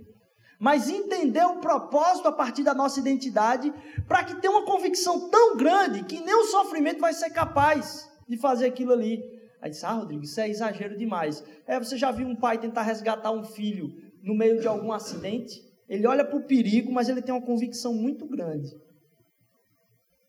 [0.59, 3.73] mas entender o propósito a partir da nossa identidade,
[4.09, 8.35] para que tenha uma convicção tão grande que nem o sofrimento vai ser capaz de
[8.35, 9.36] fazer aquilo ali.
[9.61, 11.43] Aí disse, ah, Rodrigo, isso é exagero demais.
[11.65, 13.89] É, você já viu um pai tentar resgatar um filho
[14.21, 15.61] no meio de algum acidente?
[15.89, 18.69] Ele olha para o perigo, mas ele tem uma convicção muito grande.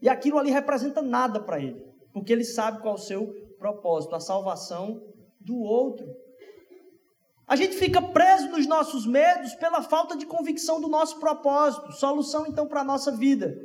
[0.01, 3.27] E aquilo ali representa nada para ele, porque ele sabe qual é o seu
[3.59, 5.03] propósito, a salvação
[5.41, 6.07] do outro.
[7.47, 11.93] A gente fica preso nos nossos medos pela falta de convicção do nosso propósito.
[11.93, 13.57] Solução então para a nossa vida: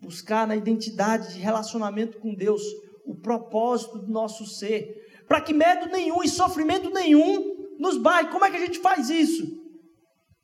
[0.00, 2.62] buscar na identidade de relacionamento com Deus
[3.12, 8.28] o propósito do nosso ser, para que medo nenhum e sofrimento nenhum nos baie.
[8.28, 9.60] Como é que a gente faz isso?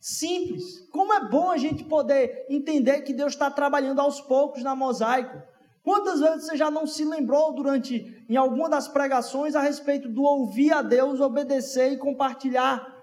[0.00, 0.88] Simples.
[0.90, 5.36] Como é bom a gente poder entender que Deus está trabalhando aos poucos na mosaico.
[5.82, 10.22] Quantas vezes você já não se lembrou durante, em alguma das pregações, a respeito do
[10.22, 12.94] ouvir a Deus, obedecer e compartilhar?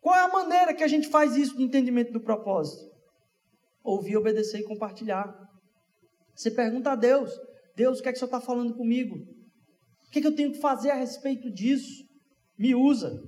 [0.00, 2.90] Qual é a maneira que a gente faz isso de entendimento do propósito?
[3.84, 5.34] Ouvir, obedecer e compartilhar.
[6.34, 7.30] Você pergunta a Deus:
[7.76, 9.16] Deus, o que é que o Senhor está falando comigo?
[10.06, 12.04] O que, é que eu tenho que fazer a respeito disso?
[12.58, 13.22] Me usa.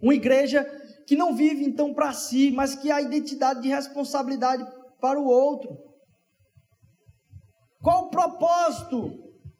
[0.00, 0.64] Uma igreja
[1.06, 4.64] que não vive então para si, mas que há identidade de responsabilidade
[5.00, 5.76] para o outro.
[7.82, 9.10] Qual o propósito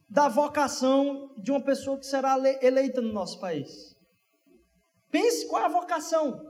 [0.08, 3.94] da vocação de uma pessoa que será eleita no nosso país?
[5.10, 6.40] Pense qual é a vocação.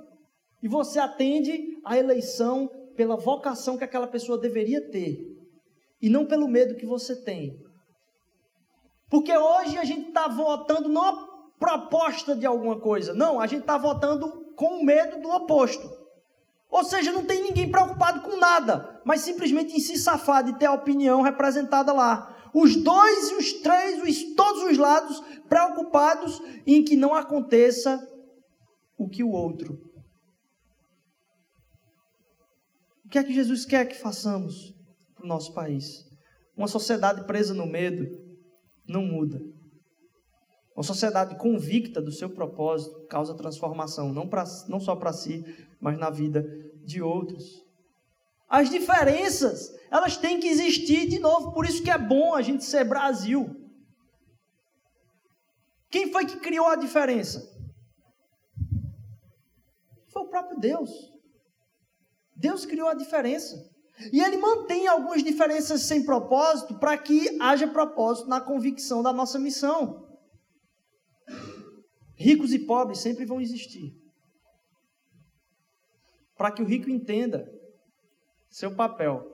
[0.63, 5.19] E você atende à eleição pela vocação que aquela pessoa deveria ter.
[6.05, 7.59] E não pelo medo que você tem.
[9.09, 13.15] Porque hoje a gente está votando não a proposta de alguma coisa.
[13.15, 15.91] Não, a gente está votando com medo do oposto.
[16.69, 20.67] Ou seja, não tem ninguém preocupado com nada, mas simplesmente em se safar de ter
[20.67, 22.51] a opinião representada lá.
[22.53, 27.99] Os dois e os três, os, todos os lados preocupados em que não aconteça
[28.99, 29.91] o que o outro.
[33.07, 34.74] O que é que Jesus quer que façamos
[35.25, 36.05] para o nosso país?
[36.55, 38.07] Uma sociedade presa no medo
[38.87, 39.41] não muda.
[40.77, 45.43] Uma sociedade convicta do seu propósito causa transformação, não, pra, não só para si,
[45.81, 46.45] mas na vida
[46.85, 47.65] de outros.
[48.49, 52.65] As diferenças, elas têm que existir de novo, por isso que é bom a gente
[52.65, 53.49] ser Brasil.
[55.91, 57.41] Quem foi que criou a diferença?
[60.13, 60.91] Foi o próprio Deus.
[62.37, 63.74] Deus criou a diferença.
[64.13, 69.39] E ele mantém algumas diferenças sem propósito para que haja propósito na convicção da nossa
[69.39, 70.05] missão.
[72.17, 73.93] Ricos e pobres sempre vão existir.
[76.37, 77.49] Para que o rico entenda
[78.51, 79.33] seu papel.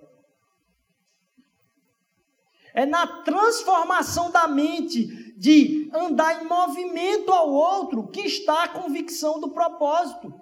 [2.75, 9.41] É na transformação da mente, de andar em movimento ao outro, que está a convicção
[9.41, 10.33] do propósito.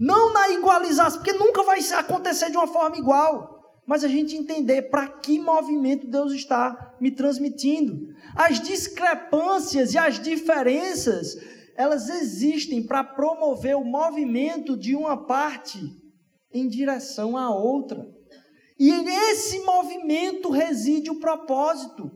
[0.00, 3.55] Não na igualização, porque nunca vai acontecer de uma forma igual
[3.86, 8.08] mas a gente entender para que movimento Deus está me transmitindo.
[8.34, 11.36] As discrepâncias e as diferenças,
[11.76, 15.78] elas existem para promover o movimento de uma parte
[16.52, 18.04] em direção à outra.
[18.78, 22.10] E nesse movimento reside o propósito.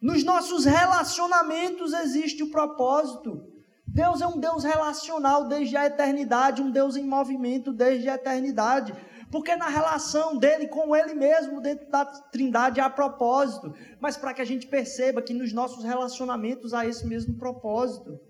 [0.00, 3.40] Nos nossos relacionamentos existe o propósito.
[3.86, 8.92] Deus é um Deus relacional desde a eternidade, um Deus em movimento desde a eternidade.
[9.32, 13.74] Porque na relação dele com ele mesmo, dentro da trindade, há propósito.
[13.98, 18.20] Mas para que a gente perceba que nos nossos relacionamentos há esse mesmo propósito.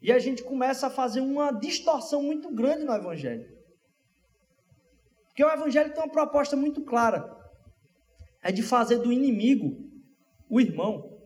[0.00, 3.46] E a gente começa a fazer uma distorção muito grande no Evangelho.
[5.26, 7.36] Porque o Evangelho tem uma proposta muito clara:
[8.42, 9.86] é de fazer do inimigo
[10.48, 11.20] o irmão.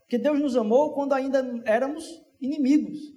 [0.00, 3.12] Porque Deus nos amou quando ainda éramos inimigos.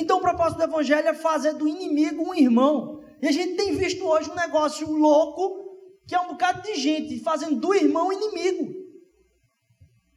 [0.00, 3.02] Então o propósito do evangelho é fazer do inimigo um irmão.
[3.20, 5.64] E a gente tem visto hoje um negócio louco,
[6.06, 8.74] que é um bocado de gente fazendo do irmão inimigo.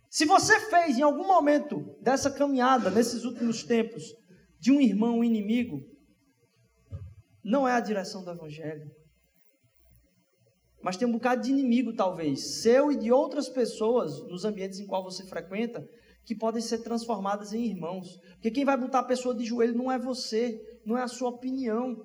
[0.09, 4.03] Se você fez em algum momento dessa caminhada, nesses últimos tempos,
[4.59, 5.81] de um irmão inimigo,
[7.43, 8.91] não é a direção do evangelho.
[10.81, 14.87] Mas tem um bocado de inimigo, talvez, seu e de outras pessoas nos ambientes em
[14.87, 15.87] qual você frequenta,
[16.29, 18.19] que podem ser transformadas em irmãos.
[18.33, 21.29] Porque quem vai botar a pessoa de joelho não é você, não é a sua
[21.29, 21.97] opinião.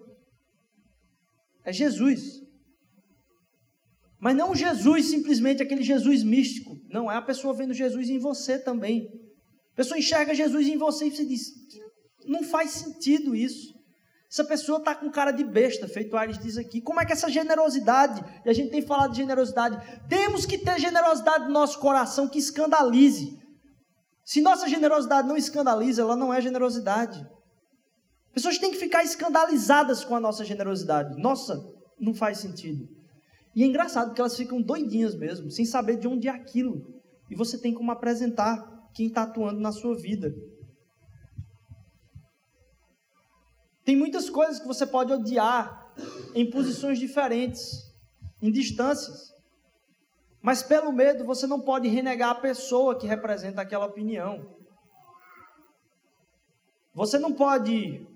[1.63, 2.41] É Jesus.
[4.19, 6.75] Mas não Jesus simplesmente aquele Jesus místico.
[6.89, 9.07] Não, é a pessoa vendo Jesus em você também.
[9.75, 11.43] A pessoa enxerga Jesus em você e você diz:
[12.25, 13.75] não faz sentido isso.
[14.33, 16.81] Essa pessoa está com cara de besta, feito Ares diz aqui.
[16.81, 19.77] Como é que essa generosidade, e a gente tem falado de generosidade,
[20.09, 23.44] temos que ter generosidade no nosso coração que escandalize.
[24.25, 27.25] Se nossa generosidade não escandaliza, ela não é generosidade.
[28.33, 31.21] Pessoas têm que ficar escandalizadas com a nossa generosidade.
[31.21, 31.63] Nossa,
[32.01, 32.89] não faz sentido.
[33.55, 36.83] E é engraçado que elas ficam doidinhas mesmo, sem saber de onde é aquilo.
[37.31, 40.35] E você tem como apresentar quem está atuando na sua vida.
[43.85, 45.93] Tem muitas coisas que você pode odiar
[46.35, 47.93] em posições diferentes,
[48.41, 49.34] em distâncias.
[50.45, 54.55] Mas pelo medo você não pode renegar a pessoa que representa aquela opinião.
[56.93, 58.07] Você não pode.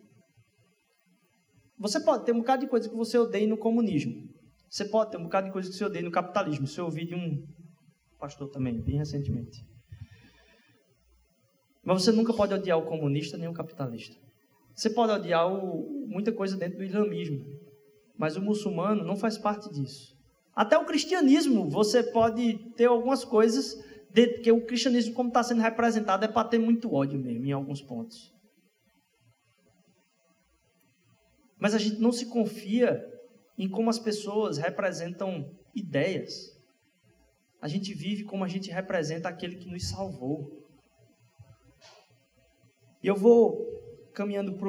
[1.79, 4.29] Você pode ter um bocado de coisa que você odeia no comunismo.
[4.69, 6.67] Você pode ter um bocado de coisa que você odeia no capitalismo.
[6.67, 7.47] Isso eu ouvi de um
[8.19, 9.65] pastor também, bem recentemente.
[11.83, 14.15] Mas você nunca pode odiar o comunista nem o capitalista.
[14.75, 17.43] Você pode odiar o, muita coisa dentro do islamismo.
[18.19, 20.18] Mas o muçulmano não faz parte disso.
[20.59, 26.25] Até o cristianismo, você pode ter algumas coisas, de, o cristianismo, como está sendo representado,
[26.25, 28.35] é para ter muito ódio mesmo, em alguns pontos.
[31.61, 33.01] Mas a gente não se confia
[33.57, 36.51] em como as pessoas representam ideias.
[37.63, 40.51] A gente vive como a gente representa aquele que nos salvou.
[43.01, 43.65] E eu vou
[44.13, 44.69] caminhando para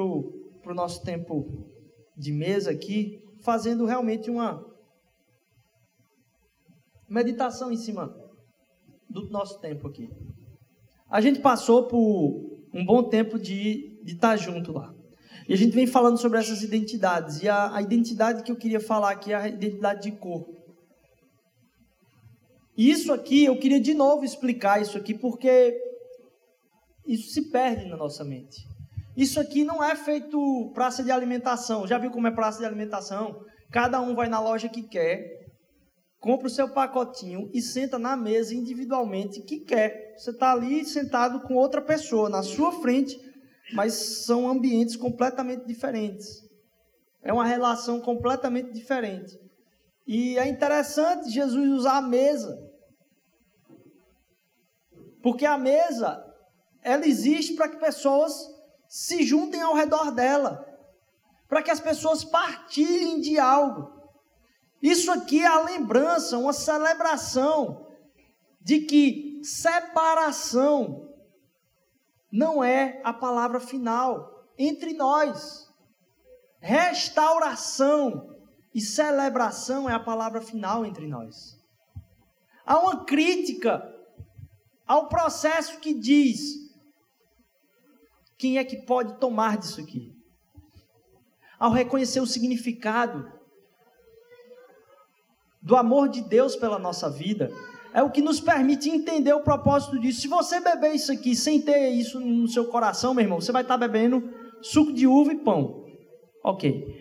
[0.70, 1.68] o nosso tempo
[2.16, 4.69] de mesa aqui, fazendo realmente uma,
[7.10, 8.14] meditação em cima
[9.08, 10.08] do nosso tempo aqui.
[11.10, 14.94] A gente passou por um bom tempo de, de estar junto lá.
[15.48, 17.42] E a gente vem falando sobre essas identidades.
[17.42, 20.54] E a, a identidade que eu queria falar aqui é a identidade de corpo.
[22.76, 25.76] E isso aqui, eu queria de novo explicar isso aqui, porque
[27.04, 28.64] isso se perde na nossa mente.
[29.16, 31.86] Isso aqui não é feito praça de alimentação.
[31.86, 33.44] Já viu como é praça de alimentação?
[33.70, 35.39] Cada um vai na loja que quer,
[36.20, 40.14] compra o seu pacotinho e senta na mesa individualmente que quer.
[40.16, 43.18] Você está ali sentado com outra pessoa na sua frente,
[43.72, 46.46] mas são ambientes completamente diferentes.
[47.22, 49.38] É uma relação completamente diferente.
[50.06, 52.58] E é interessante Jesus usar a mesa.
[55.22, 56.22] Porque a mesa,
[56.82, 58.32] ela existe para que pessoas
[58.88, 60.66] se juntem ao redor dela.
[61.48, 63.99] Para que as pessoas partilhem de algo.
[64.82, 67.86] Isso aqui é a lembrança, uma celebração
[68.60, 71.08] de que separação
[72.32, 75.68] não é a palavra final entre nós.
[76.60, 78.36] Restauração
[78.74, 81.58] e celebração é a palavra final entre nós.
[82.64, 83.82] Há uma crítica
[84.86, 86.70] ao processo que diz:
[88.38, 90.14] quem é que pode tomar disso aqui?
[91.58, 93.39] Ao reconhecer o significado
[95.62, 97.50] do amor de Deus pela nossa vida,
[97.92, 100.22] é o que nos permite entender o propósito disso.
[100.22, 103.62] Se você beber isso aqui sem ter isso no seu coração, meu irmão, você vai
[103.62, 104.22] estar bebendo
[104.62, 105.84] suco de uva e pão.
[106.44, 107.00] Ok.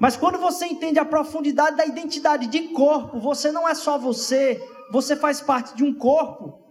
[0.00, 4.60] Mas quando você entende a profundidade da identidade de corpo, você não é só você,
[4.90, 6.64] você faz parte de um corpo.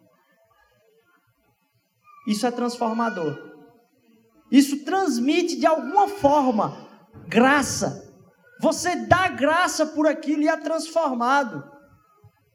[2.28, 3.38] Isso é transformador.
[4.52, 6.78] Isso transmite de alguma forma
[7.28, 8.13] graça.
[8.64, 11.70] Você dá graça por aquilo e é transformado.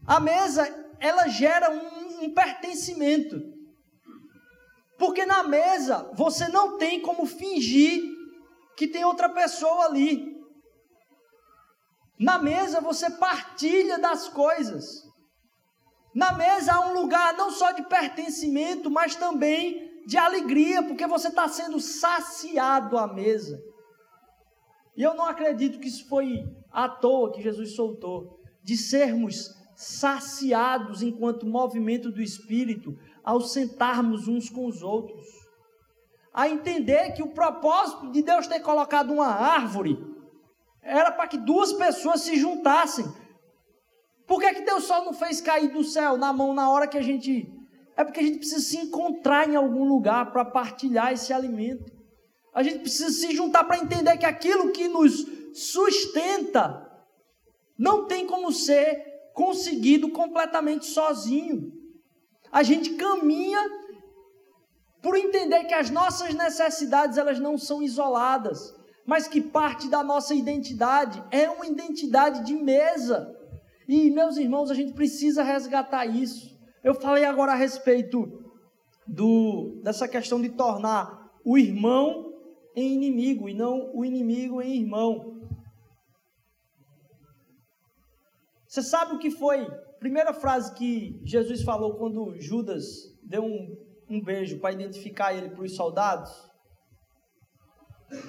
[0.06, 0.66] A mesa,
[0.98, 3.38] ela gera um, um pertencimento.
[4.98, 8.02] Porque na mesa você não tem como fingir
[8.74, 10.34] que tem outra pessoa ali.
[12.18, 15.04] Na mesa você partilha das coisas.
[16.14, 21.28] Na mesa há um lugar não só de pertencimento, mas também de alegria, porque você
[21.28, 23.62] está sendo saciado à mesa.
[24.98, 31.02] E eu não acredito que isso foi à toa que Jesus soltou, de sermos saciados
[31.02, 35.24] enquanto movimento do Espírito ao sentarmos uns com os outros.
[36.34, 39.96] A entender que o propósito de Deus ter colocado uma árvore
[40.82, 43.06] era para que duas pessoas se juntassem.
[44.26, 46.98] Por que, que Deus só não fez cair do céu na mão na hora que
[46.98, 47.48] a gente.
[47.96, 51.97] É porque a gente precisa se encontrar em algum lugar para partilhar esse alimento.
[52.54, 56.86] A gente precisa se juntar para entender que aquilo que nos sustenta
[57.78, 61.72] não tem como ser conseguido completamente sozinho.
[62.50, 63.60] A gente caminha
[65.02, 68.74] por entender que as nossas necessidades elas não são isoladas,
[69.06, 73.34] mas que parte da nossa identidade é uma identidade de mesa.
[73.88, 76.58] E meus irmãos, a gente precisa resgatar isso.
[76.82, 78.26] Eu falei agora a respeito
[79.06, 82.27] do dessa questão de tornar o irmão
[82.78, 85.38] em inimigo e não o inimigo em irmão.
[88.66, 89.66] Você sabe o que foi?
[89.98, 92.84] Primeira frase que Jesus falou quando Judas
[93.22, 93.76] deu um,
[94.08, 96.30] um beijo para identificar ele para os soldados.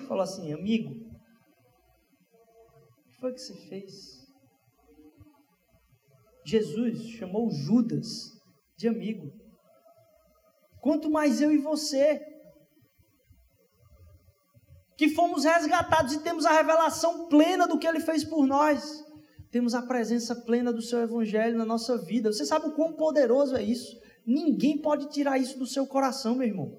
[0.08, 1.10] Falou assim: Amigo, o
[3.10, 4.20] que foi que você fez?
[6.46, 8.32] Jesus chamou Judas
[8.76, 9.32] de amigo.
[10.82, 12.20] Quanto mais eu e você,
[15.00, 19.08] que fomos resgatados e temos a revelação plena do que ele fez por nós
[19.52, 22.32] temos a presença plena do seu evangelho na nossa vida.
[22.32, 24.00] Você sabe o quão poderoso é isso?
[24.26, 26.78] Ninguém pode tirar isso do seu coração, meu irmão.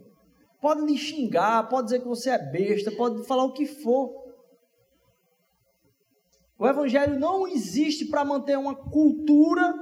[0.60, 4.12] Pode lhe xingar, pode dizer que você é besta, pode falar o que for.
[6.58, 9.74] O evangelho não existe para manter uma cultura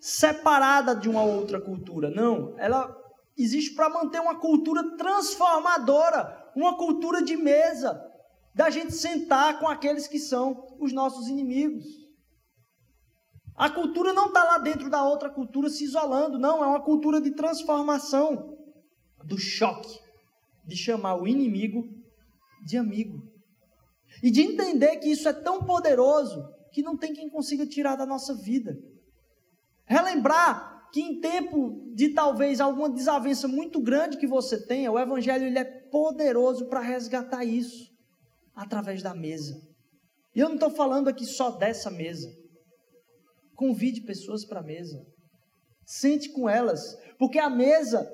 [0.00, 2.10] separada de uma outra cultura.
[2.10, 2.92] Não, ela
[3.38, 8.00] existe para manter uma cultura transformadora, uma cultura de mesa,
[8.54, 11.84] da gente sentar com aqueles que são os nossos inimigos.
[13.54, 17.20] A cultura não está lá dentro da outra cultura se isolando, não, é uma cultura
[17.20, 18.56] de transformação,
[19.24, 20.00] do choque,
[20.66, 21.88] de chamar o inimigo
[22.66, 23.22] de amigo.
[24.22, 28.06] E de entender que isso é tão poderoso que não tem quem consiga tirar da
[28.06, 28.76] nossa vida.
[29.84, 35.46] Relembrar que em tempo de talvez alguma desavença muito grande que você tenha, o evangelho
[35.46, 37.90] ele é poderoso para resgatar isso
[38.54, 39.58] através da mesa.
[40.36, 42.30] E eu não estou falando aqui só dessa mesa.
[43.54, 45.02] Convide pessoas para a mesa.
[45.86, 48.06] Sente com elas, porque a mesa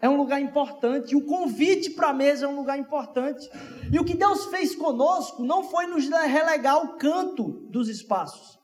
[0.00, 3.46] é um lugar importante, e o convite para a mesa é um lugar importante.
[3.92, 8.58] E o que Deus fez conosco não foi nos relegar ao canto dos espaços.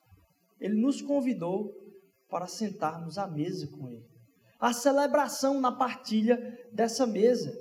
[0.59, 1.73] Ele nos convidou
[2.29, 4.07] para sentarmos à mesa com Ele.
[4.61, 7.53] A celebração na partilha dessa mesa.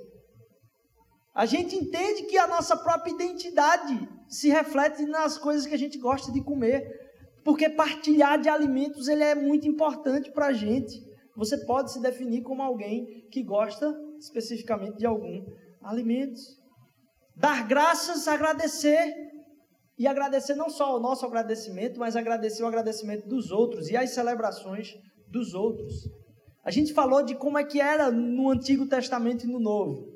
[1.34, 5.96] A gente entende que a nossa própria identidade se reflete nas coisas que a gente
[5.98, 6.82] gosta de comer.
[7.44, 11.00] Porque partilhar de alimentos ele é muito importante para a gente.
[11.36, 15.46] Você pode se definir como alguém que gosta especificamente de algum
[15.80, 16.40] alimento.
[17.36, 19.27] Dar graças, agradecer.
[19.98, 24.10] E agradecer não só o nosso agradecimento, mas agradecer o agradecimento dos outros e as
[24.10, 24.94] celebrações
[25.26, 26.08] dos outros.
[26.64, 30.06] A gente falou de como é que era no Antigo Testamento e no Novo.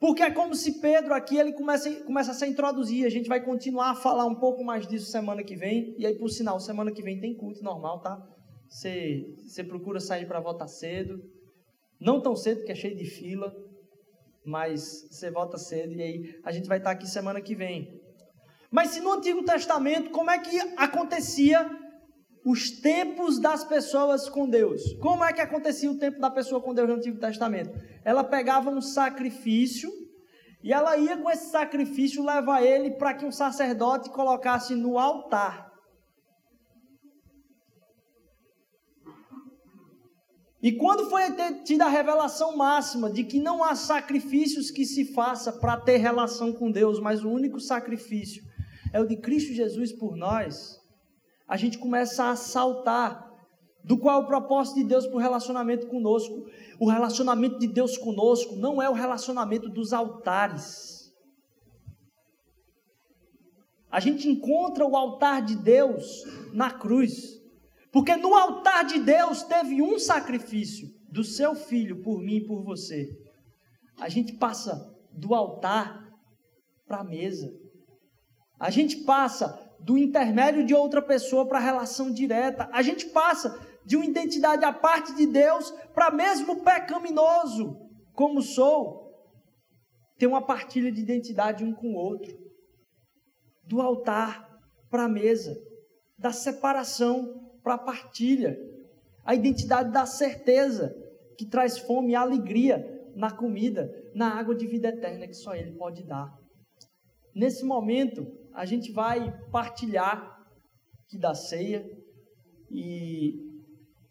[0.00, 3.04] Porque é como se Pedro aqui ele começa, começa a se introduzir.
[3.04, 5.94] A gente vai continuar a falar um pouco mais disso semana que vem.
[5.98, 8.16] E aí, por sinal, semana que vem tem culto normal, tá?
[8.68, 11.20] Você, você procura sair para votar cedo.
[12.00, 13.52] Não tão cedo, porque é cheio de fila.
[14.44, 18.00] mas você volta cedo e aí a gente vai estar aqui semana que vem.
[18.70, 21.70] Mas se no Antigo Testamento, como é que acontecia
[22.44, 24.94] os tempos das pessoas com Deus?
[25.00, 27.78] Como é que acontecia o tempo da pessoa com Deus no Antigo Testamento?
[28.04, 29.90] Ela pegava um sacrifício
[30.62, 35.68] e ela ia com esse sacrifício levar ele para que um sacerdote colocasse no altar.
[40.60, 41.22] E quando foi
[41.64, 46.52] tida a revelação máxima de que não há sacrifícios que se faça para ter relação
[46.52, 48.47] com Deus, mas o único sacrifício
[48.92, 50.78] é o de Cristo Jesus por nós,
[51.46, 53.28] a gente começa a saltar
[53.84, 56.46] do qual é o propósito de Deus para o relacionamento conosco.
[56.78, 61.10] O relacionamento de Deus conosco não é o relacionamento dos altares.
[63.90, 67.38] A gente encontra o altar de Deus na cruz.
[67.90, 72.62] Porque no altar de Deus teve um sacrifício do seu filho por mim e por
[72.62, 73.08] você.
[73.98, 76.06] A gente passa do altar
[76.86, 77.50] para a mesa.
[78.58, 82.68] A gente passa do intermédio de outra pessoa para a relação direta.
[82.72, 89.08] A gente passa de uma identidade à parte de Deus para mesmo pecaminoso, como sou,
[90.18, 92.36] ter uma partilha de identidade um com o outro.
[93.64, 94.48] Do altar
[94.90, 95.56] para a mesa,
[96.18, 98.58] da separação para a partilha.
[99.24, 100.94] A identidade da certeza,
[101.36, 105.72] que traz fome e alegria na comida, na água de vida eterna que só Ele
[105.72, 106.36] pode dar.
[107.38, 110.44] Nesse momento, a gente vai partilhar
[111.06, 111.88] que da ceia
[112.68, 113.32] e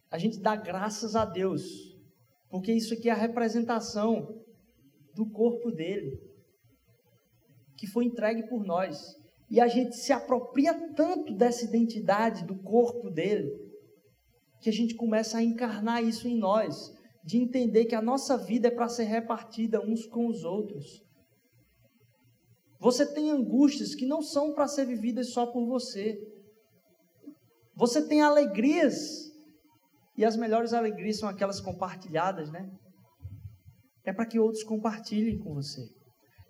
[0.10, 1.62] a gente dá graças a Deus,
[2.50, 4.42] porque isso aqui é a representação
[5.14, 6.18] do corpo dele,
[7.76, 9.14] que foi entregue por nós.
[9.50, 13.52] E a gente se apropria tanto dessa identidade do corpo dele,
[14.62, 18.70] que a gente começa a encarnar isso em nós, de entender que a nossa vida
[18.70, 21.06] é para ser repartida uns com os outros.
[22.80, 26.18] Você tem angústias que não são para ser vividas só por você.
[27.76, 29.32] Você tem alegrias
[30.16, 32.70] e as melhores alegrias são aquelas compartilhadas, né?
[34.04, 35.82] É para que outros compartilhem com você.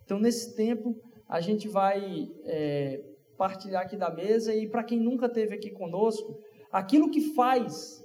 [0.03, 0.95] Então, nesse tempo,
[1.27, 3.03] a gente vai é,
[3.37, 6.39] partilhar aqui da mesa e para quem nunca esteve aqui conosco,
[6.71, 8.01] aquilo que faz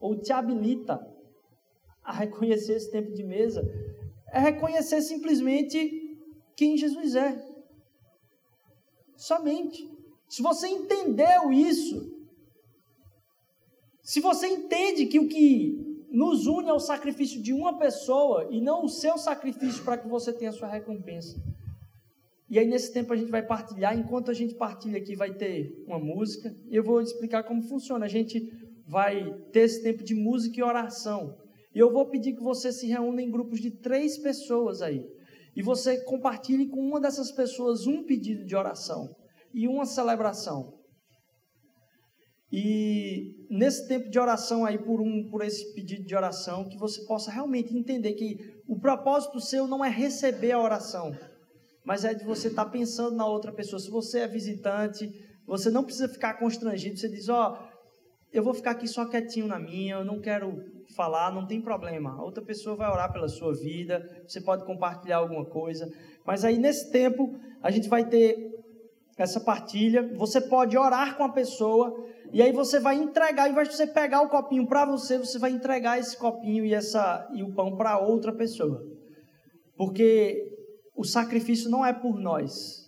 [0.00, 0.98] ou te habilita
[2.02, 3.62] a reconhecer esse tempo de mesa
[4.32, 5.99] é reconhecer simplesmente
[6.60, 7.42] quem Jesus é.
[9.16, 9.90] Somente.
[10.28, 12.14] Se você entendeu isso,
[14.02, 18.60] se você entende que o que nos une é o sacrifício de uma pessoa e
[18.60, 21.42] não o seu sacrifício para que você tenha a sua recompensa.
[22.50, 23.98] E aí, nesse tempo, a gente vai partilhar.
[23.98, 26.54] Enquanto a gente partilha aqui, vai ter uma música.
[26.68, 28.04] E eu vou explicar como funciona.
[28.04, 28.52] A gente
[28.86, 31.38] vai ter esse tempo de música e oração.
[31.74, 35.08] E eu vou pedir que você se reúna em grupos de três pessoas aí.
[35.60, 39.14] E você compartilhe com uma dessas pessoas um pedido de oração
[39.52, 40.72] e uma celebração.
[42.50, 47.04] E nesse tempo de oração aí, por, um, por esse pedido de oração, que você
[47.04, 51.14] possa realmente entender que o propósito seu não é receber a oração,
[51.84, 53.78] mas é de você estar tá pensando na outra pessoa.
[53.78, 55.12] Se você é visitante,
[55.46, 56.98] você não precisa ficar constrangido.
[56.98, 57.68] Você diz: Ó, oh,
[58.32, 60.56] eu vou ficar aqui só quietinho na minha, eu não quero
[60.94, 62.22] falar, não tem problema.
[62.22, 65.90] Outra pessoa vai orar pela sua vida, você pode compartilhar alguma coisa.
[66.26, 68.50] Mas aí nesse tempo, a gente vai ter
[69.18, 70.14] essa partilha.
[70.16, 71.92] Você pode orar com a pessoa
[72.32, 75.38] e aí você vai entregar, ao invés de você pegar o copinho para você, você
[75.38, 78.82] vai entregar esse copinho e, essa, e o pão para outra pessoa.
[79.76, 80.38] Porque
[80.94, 82.86] o sacrifício não é por nós,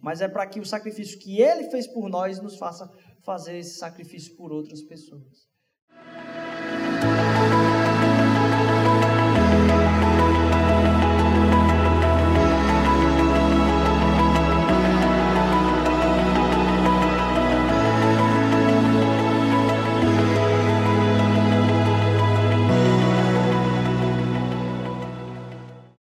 [0.00, 2.88] mas é para que o sacrifício que ele fez por nós nos faça
[3.24, 5.52] fazer esse sacrifício por outras pessoas.